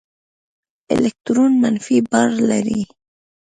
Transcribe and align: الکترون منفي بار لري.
الکترون 0.93 1.51
منفي 1.61 1.97
بار 2.09 2.29
لري. 2.49 2.81